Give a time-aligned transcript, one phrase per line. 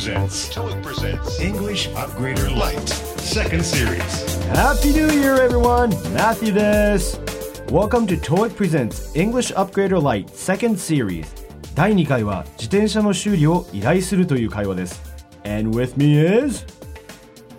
[0.00, 5.90] presents TOEIC presents English Upgrader Lite Second Series Happy New Year, everyone!
[6.14, 7.20] Matthew です。
[7.66, 11.26] Welcome to TOEIC Presents English Upgrader Lite Second Series
[11.74, 15.02] 第2回は自転車の修理を依頼するという会話です。
[15.44, 16.64] And with me is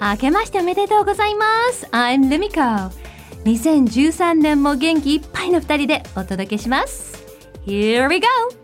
[0.02, 1.86] 明けましておめでとうございます。
[1.92, 2.90] I'm Lumiko。
[3.46, 7.24] 2013年も元気いっぱいの二人でお届けします。
[7.68, 8.61] Here we go!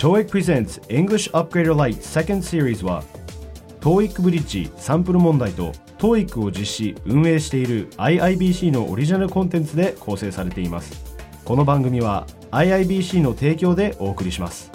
[0.00, 3.04] TOEIC Presents English Upgrader Lite Second Series は
[3.82, 11.04] TOEIC ブリッジサンプル問題と TOEIC を実施運営している IIBC のオリジナルコンテンツで構成されています。
[11.44, 14.72] この番組は IIBC の提供でお送りします。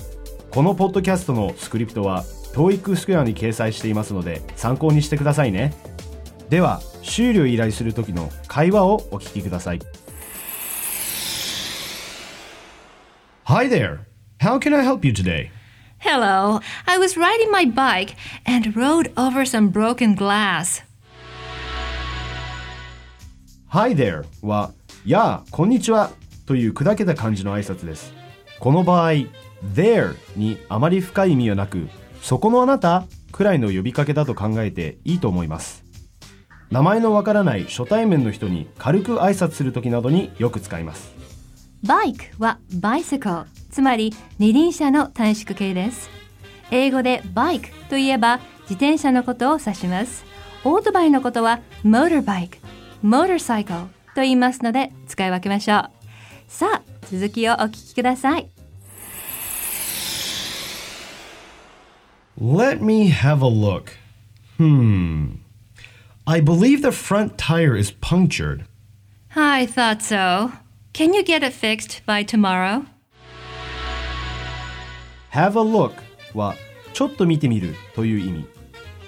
[0.52, 5.74] このポッドキャストのスクリプトは TOEIC スクエアに掲載していますので参考にしてくださいね。
[6.52, 9.80] では修理を依頼する時の会話をお聞きください。
[13.46, 14.15] Hi there!
[14.46, 15.50] How can I help you today?
[15.98, 16.60] Hello.
[16.86, 20.84] I was riding my bike and rode over some broken glass.
[23.70, 24.72] Hi there は、
[25.04, 26.12] やあ、こんにちは
[26.46, 28.14] という砕けた感じの挨拶です。
[28.60, 29.14] この場合、
[29.74, 31.90] there にあまり深い意味はなく、
[32.22, 35.84] そこのあなたくらいの呼びかけだと考えていいと思います。
[36.70, 41.16] 名前のわからない初対面の人に軽く挨拶するときなどによく使います。
[41.84, 46.11] バイクは bicycle、つまり二輪車の短縮形です。
[46.71, 50.25] 英語でバイクといえば自転車のことを指します。
[50.65, 55.91] オートバイのことは motorbike、motorcycle と言いますので使い分けましょう。
[56.49, 58.49] さあ、続きをお聞きください。
[62.41, 63.97] Let me have a look.
[64.59, 65.41] Hmm.
[66.27, 68.65] I believe the front tire is punctured.
[69.35, 70.53] I thought so.
[70.93, 72.87] Can you get it fixed by tomorrow?
[75.36, 75.92] Have a look
[76.34, 76.56] は
[76.94, 78.46] ちょっと見てみるという意味。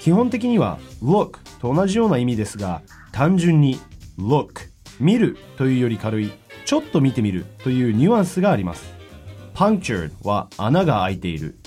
[0.02, 2.81] 基本的には look と同じような意味ですが
[3.13, 3.79] 単純に
[4.19, 4.68] look
[5.00, 6.31] 見るというより軽い
[6.66, 8.94] ちょっと見てみるというニュアンスがあります。
[9.56, 11.57] punctured は穴が開いている。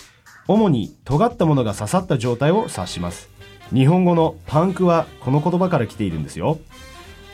[0.46, 3.30] 主に尖ったものが刺さった状態を指します。
[3.72, 6.58] 日本語のパンクはこの言葉から来ているんですよ。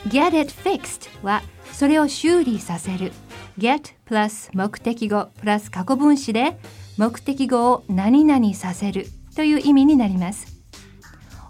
[0.07, 1.41] Get it fixed は
[1.73, 3.11] それを修理させる。
[3.57, 6.57] Get プラス目的語プラス過去分詞で
[6.97, 10.57] 目的語を何々させるという意味になります。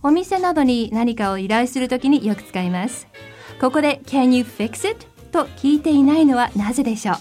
[0.04, 3.08] お店などに何かを依頼するときによく使います。
[3.60, 5.06] ここで Can you fix it?
[5.32, 7.14] と聞いていないのはなぜでしょ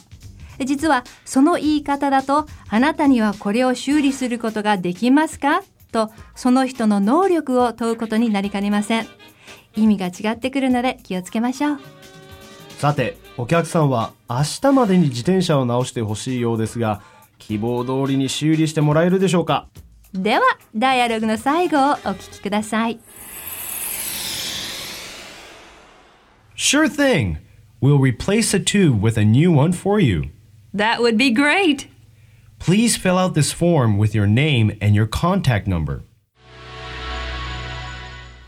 [0.58, 0.64] う。
[0.64, 5.62] 実はその言い方だとあなたにはこれを修理することができますか？
[5.92, 9.06] とその人の能力を問うことになりかねません。
[9.76, 11.80] 意味が違ってくるので気をつけましょう。
[12.78, 17.02] さてお客さんは明日までに自転車を直してほしいようですが
[17.38, 19.68] 希望通りに修理してもらえるでしょうか
[20.12, 20.42] では
[20.74, 22.98] ダイアログの最後をお聞きください
[26.56, 27.36] Sure thing.
[27.82, 30.30] We'll replace a tube with a new one for you.
[30.74, 31.86] That would be great!
[32.58, 36.02] Please fill out this form with your name and your contact number.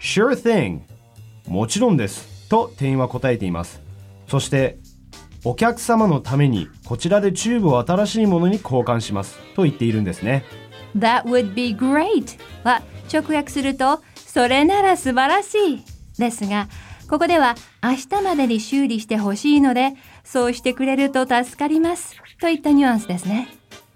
[0.01, 0.81] Sure thing.
[1.47, 2.49] もちろんです。
[2.49, 3.81] と店員は答えています。
[4.27, 4.79] そして、
[5.49, 9.39] お客様のためにこちらでチューブを新しいものに交換します。
[9.57, 10.45] と言っているんですね。
[10.95, 12.39] That would be great!
[12.65, 15.83] は直訳すると、それなら素晴らしい
[16.19, 16.69] ですが、
[17.09, 22.15] ここでは明日までに修理してほしいので、そうしてくれると助かります。
[22.43, 23.49] といったニュアンスですね。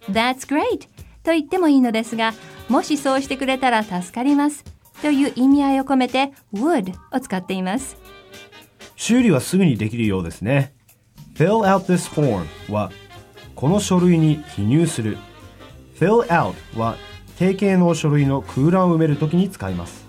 [0.08, 0.88] That's great!
[1.22, 2.32] と言ってもいいのですが、
[2.70, 4.64] もしそうしてくれたら助かります。
[5.02, 7.98] という意味合いを込めて would を使っています。
[8.96, 10.72] 修理はすぐにできるようですね。
[11.34, 12.91] Fill out this form は
[13.54, 15.19] この書類に記入する。
[15.98, 16.97] fill out は
[17.38, 20.06] 定型の書類の空欄を埋めるときに使います。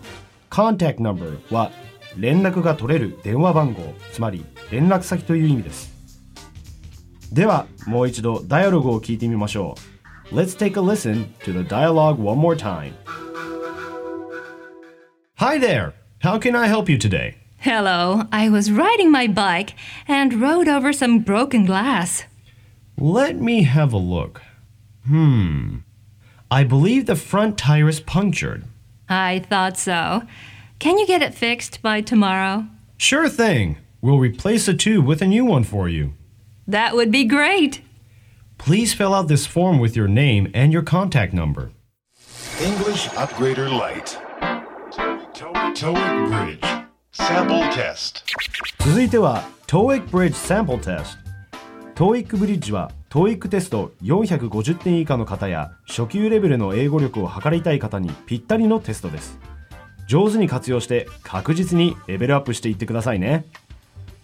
[0.50, 1.72] contact number は
[2.18, 5.94] 連絡が取れる電話番号、つまり連絡先という意味です。
[7.32, 9.76] では、もう一度ダイアログを聞いてみましょ
[10.32, 10.36] う。
[10.36, 12.94] Let's take a listen to the dialogue one more time.
[15.38, 15.94] Hi there!
[16.22, 17.43] How can I help you today?
[17.64, 19.74] Hello, I was riding my bike
[20.06, 22.26] and rode over some broken glass.
[22.98, 24.42] Let me have a look.
[25.08, 25.78] Hmm.
[26.52, 28.66] I believe the front tire is punctured.
[29.08, 30.24] I thought so.
[30.80, 32.68] Can you get it fixed by tomorrow?
[32.98, 33.78] Sure thing.
[34.02, 36.16] We'll replace the tube with a new one for you.
[36.68, 37.80] That would be great.
[38.58, 41.72] Please fill out this form with your name and your contact number.
[42.60, 44.20] English Upgrader Lite
[44.92, 46.83] TOEIC Bridge Sample Test
[48.80, 51.20] 続いては TOEIC Bridge Sample Test
[51.94, 59.38] TOEIC ブリッジは TOEIC テスト450点以下の方や初級レベルの英語力を測りたい方にぴったりのテストです。
[60.08, 63.46] 上手に活用して確実にレベルアップしていってくださいね。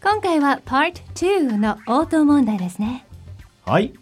[0.02, 3.06] 今回は Part 2の応答問題ですね。
[3.66, 3.94] はい。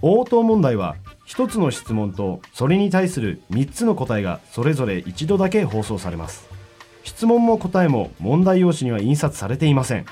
[0.00, 0.94] 応答問題は
[1.26, 6.47] 1つの質問とそれに対する3つの答えがそれぞれ一度だけ放送されます
[7.08, 10.04] 質問も答えも問題用紙には印刷されていません。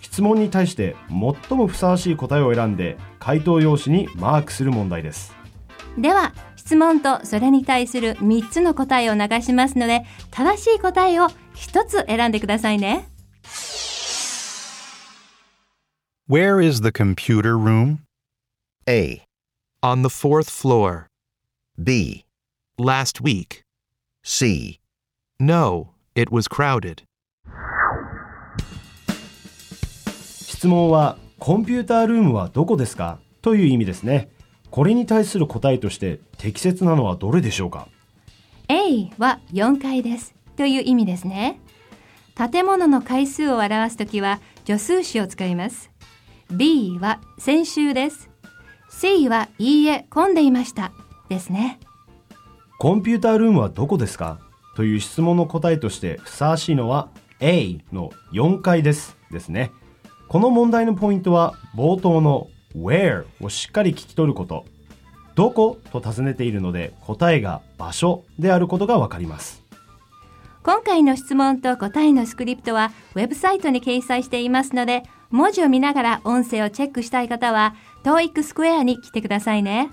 [0.00, 5.34] 質問に対して最もふさわしい答えを選んで回答用紙にマークする問題です。
[5.98, 11.24] では質問とそれに対する3つの答えを流しますので正しい答えを
[11.56, 13.08] 1つ選んでくださいね。
[16.28, 17.98] Where is the computer room?
[18.88, 19.22] A,
[19.82, 21.06] On the fourth floor.
[21.76, 22.24] B,
[22.78, 23.62] Last week.
[24.22, 24.78] C,
[25.40, 27.04] No, it was crowded.
[30.46, 33.18] 質問はコンピュータールームはどこですか？
[33.40, 34.30] という意味ですね。
[34.70, 37.88] これに対する答えとして適切なのはどれでしょうか
[38.68, 40.34] ？A は4階です。
[40.56, 41.58] という意味ですね。
[42.36, 45.90] 建物の階数を表すときは助数詞を使います。
[46.50, 48.28] B は先週です。
[48.90, 50.92] C はいいえ混んでいました。
[51.28, 51.80] ですね。
[52.78, 54.40] コンピュータールームはどこですか？
[54.80, 59.72] という質問の答えとしてふさわしいのは A の4階ですですね。
[60.26, 64.64] この問題のポイントは冒頭の where をしっかり聞き取ること。
[65.34, 69.62] どこと尋ねているので答えが場所であることがわかります。
[70.62, 79.90] 今回の質問と答えのスクリプトはウェブサイトに掲載していますので文字を見ながら音声をチェックしたい方は TOEIC スクエアに来てくださいね。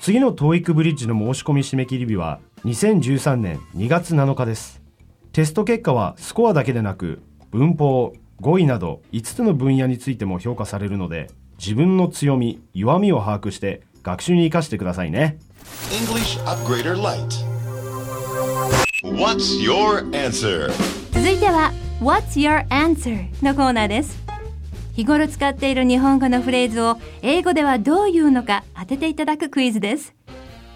[0.00, 4.82] 次の TOEIC ブリッジの申し込み締め切り日は2013年2月7日です
[5.32, 15.38] テスト結果はスコアだけでなく文法語彙など5つの分野についても評価されるので自分の強み弱みを把握して学習に生かしてくださいね
[15.90, 17.46] English Upgrader Lite.
[19.04, 20.70] What's your answer?
[21.12, 23.28] 続いては What's your answer?
[23.44, 24.18] のコーナーです
[24.94, 30.14] 日頃使っている日本語のフレーズを英語ではどう言うのか当てていただくクイズです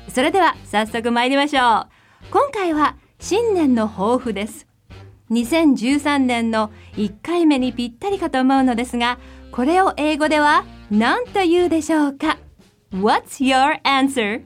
[0.08, 1.86] それでは早速参りましょう。
[2.30, 4.66] 今回は新年の抱負です。
[5.30, 9.18] 2013年の1回目にぴったりかと思うのですが
[9.50, 12.38] これを英語では何と言うでしょうか
[12.92, 14.44] ？What's your answer?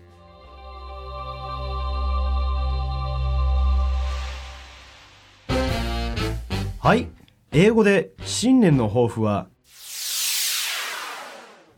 [6.81, 7.09] はい。
[7.51, 9.49] 英語で新年の抱負は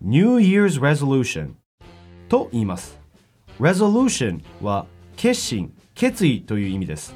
[0.03, 1.55] New Year's Resolution
[2.29, 3.00] と言います。
[3.61, 4.87] Resolution は
[5.17, 7.15] 決心決意という意味です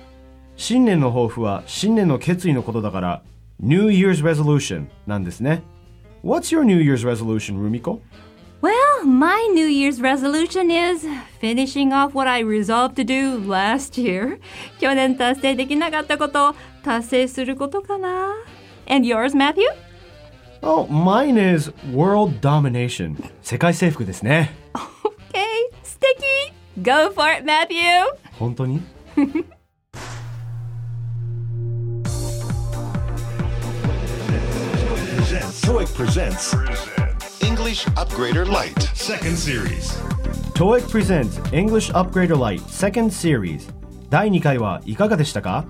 [0.57, 3.23] 新年の抱負は新年の決意のことだから
[3.61, 5.63] New Year's Resolution なんですね
[6.23, 8.01] What's your New Year's resolution, Rumiko?
[8.63, 11.07] Well, my New Year's resolution is
[11.39, 14.41] finishing off what I resolved to do last year.
[14.81, 18.33] 去年達成できなかったことを達成することかな。
[18.87, 19.65] And yours, Matthew?
[20.63, 24.64] Oh, mine is world domination 世界征服ですね
[25.95, 27.79] 素敵 Go for it, Matthew!
[28.39, 28.83] 本当に
[35.63, 36.55] TOEIC presents
[37.47, 39.97] English Upgrader Lite, second series.
[40.55, 43.69] TOEIC presents English Upgrader Lite Second Series
[44.11, 45.65] 第2回はいかがでしたか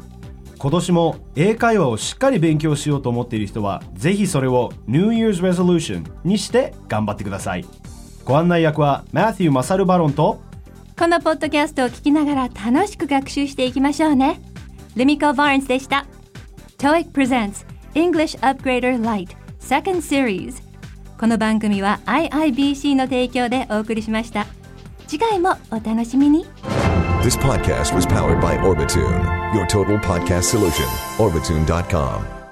[0.58, 7.64] 今年も英会話をしっかり勉強しようと思っている人はぜひそれを New Year's Resolution にして頑張ってください
[8.24, 10.40] ご案内役は Matthew マサルバロンと
[10.98, 14.40] このポッドキャストを聞きながら楽しく学習していきましょうね。
[14.94, 16.06] ルミコ・バーンズでした。
[16.78, 20.62] TOEIC presents English Upgrader Lite Second Series
[21.18, 24.46] この番組は IIBC の提供でお送りしました。
[25.06, 26.46] 次回もお楽しみに。
[27.22, 30.84] This podcast was powered by Orbitune, your total podcast solution.
[31.18, 32.43] Orbitune.com.